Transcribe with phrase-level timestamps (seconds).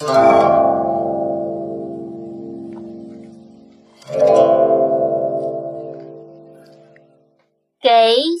[0.00, 0.06] 给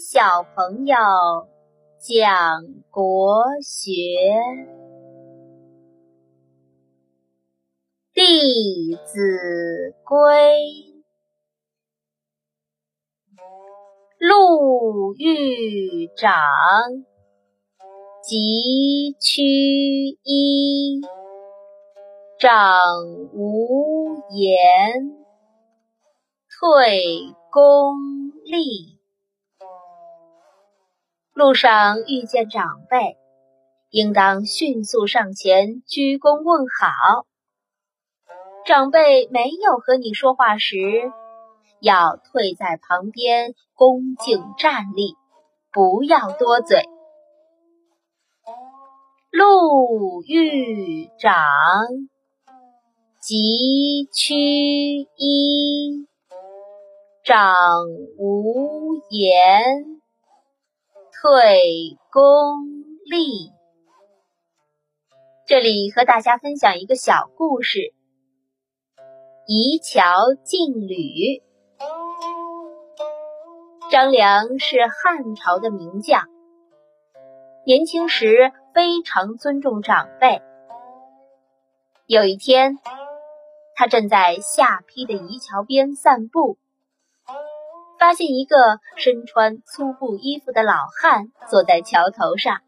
[0.00, 0.96] 小朋友
[1.98, 3.90] 讲国学
[8.14, 10.16] 《弟子规》。
[14.18, 16.32] 路遇长，
[18.22, 19.42] 疾趋
[20.24, 21.19] 揖。
[22.40, 22.56] 长
[23.34, 25.12] 无言，
[26.48, 27.98] 退恭
[28.46, 28.98] 立。
[31.34, 33.18] 路上遇见长辈，
[33.90, 37.26] 应当迅速上前鞠躬问好。
[38.64, 40.78] 长辈没有和你说话时，
[41.78, 45.14] 要退在旁边，恭敬站立，
[45.70, 46.84] 不要多嘴。
[49.30, 51.36] 路遇长，
[53.20, 54.34] 疾趋
[55.14, 56.08] 揖。
[57.22, 57.84] 长
[58.16, 60.00] 无言，
[61.12, 62.64] 退恭
[63.04, 63.52] 立。
[65.46, 67.92] 这里和大家分享一个小故事：
[69.46, 70.00] 移桥
[70.42, 71.42] 进旅。
[73.90, 76.26] 张良是汉朝的名将，
[77.66, 80.40] 年轻时非常尊重长辈。
[82.06, 82.78] 有一天，
[83.80, 86.58] 他正在下邳的移桥边散步，
[87.98, 92.60] 发现一个身穿粗布衣服的老汉坐在桥头上。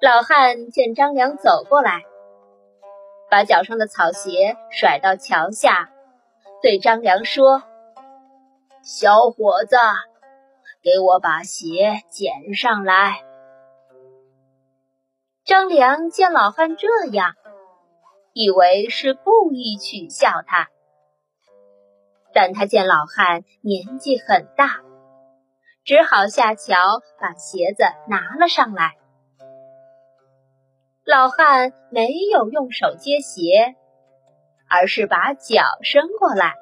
[0.00, 2.00] 老汉见张良走过来，
[3.30, 5.90] 把脚上的草鞋甩到桥下，
[6.62, 7.62] 对张良说。
[8.82, 9.76] 小伙子，
[10.82, 13.22] 给我把鞋捡上来。
[15.44, 17.34] 张良见老汉这样，
[18.34, 20.68] 以为是故意取笑他，
[22.32, 24.80] 但他见老汉年纪很大，
[25.84, 26.74] 只好下桥
[27.20, 28.96] 把鞋子拿了上来。
[31.04, 33.74] 老汉没有用手接鞋，
[34.70, 36.54] 而是把脚伸过来。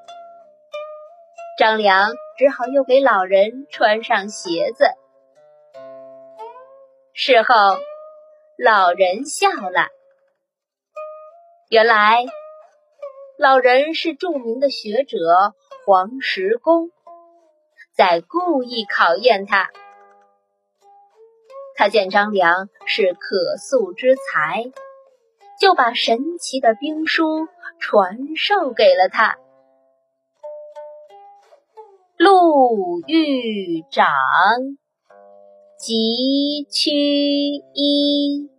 [1.57, 4.87] 张良只好又给老人穿上鞋子。
[7.13, 7.55] 事后，
[8.57, 10.00] 老人笑了。
[11.71, 12.25] 原来，
[13.39, 15.19] 老人是著名的学者
[15.87, 16.91] 黄石公，
[17.95, 19.71] 在故意考验他。
[21.77, 24.73] 他见张良是可塑之才，
[25.61, 27.47] 就把神奇的兵书
[27.79, 29.39] 传授给了他。
[32.17, 34.09] 路遇长，
[35.79, 36.91] 疾趋
[37.75, 38.51] 揖。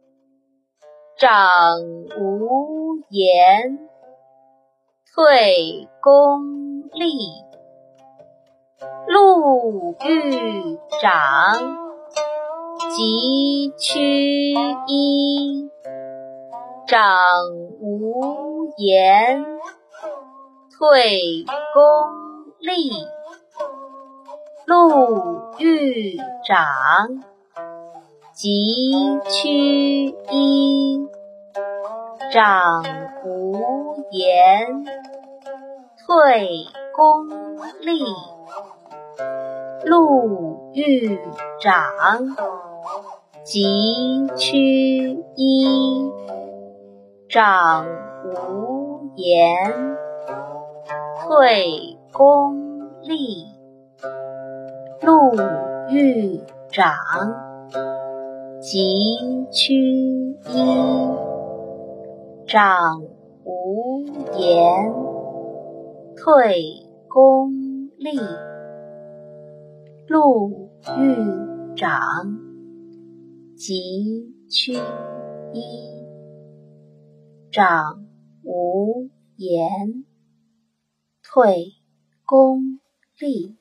[1.17, 1.83] 长
[2.17, 2.80] 无
[3.11, 3.77] 言，
[5.13, 7.43] 退公立。
[9.05, 11.59] 路遇长，
[12.95, 14.53] 疾趋
[14.87, 15.69] 揖。
[16.87, 17.09] 长
[17.81, 19.43] 无言，
[20.77, 21.43] 退
[21.73, 21.83] 公
[22.59, 22.91] 立。
[24.65, 27.21] 路遇长，
[28.33, 31.09] 疾趋揖。
[32.31, 32.81] 长
[33.25, 33.57] 无
[34.09, 34.85] 言，
[36.07, 36.47] 退
[36.95, 37.27] 功
[37.81, 37.99] 立。
[39.85, 41.19] 路遇
[41.59, 41.75] 长，
[43.43, 46.09] 急趋揖。
[47.27, 47.85] 长
[48.23, 49.97] 无言，
[51.27, 53.47] 退功立。
[55.01, 55.35] 路
[55.89, 56.95] 遇长，
[58.61, 61.20] 急趋揖。
[62.51, 63.01] 长
[63.45, 64.03] 无
[64.37, 64.93] 言，
[66.17, 67.53] 退公
[67.95, 68.19] 立。
[70.09, 71.89] 路遇长，
[73.55, 74.73] 疾趋
[75.53, 75.63] 揖。
[77.53, 78.05] 长
[78.43, 80.03] 无言，
[81.23, 81.67] 退
[82.25, 82.81] 公
[83.17, 83.60] 立。